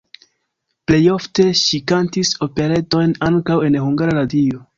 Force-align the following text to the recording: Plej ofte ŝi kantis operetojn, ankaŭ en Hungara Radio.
Plej 0.91 0.99
ofte 1.15 1.45
ŝi 1.59 1.81
kantis 1.91 2.33
operetojn, 2.47 3.15
ankaŭ 3.29 3.61
en 3.71 3.79
Hungara 3.85 4.19
Radio. 4.23 4.65